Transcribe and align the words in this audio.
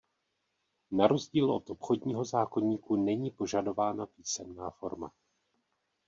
Na 0.91 1.07
rozdíl 1.07 1.51
od 1.51 1.69
obchodního 1.69 2.25
zákoníku 2.25 2.95
není 2.95 3.31
požadována 3.31 4.05
písemná 4.05 4.69
forma. 4.69 5.11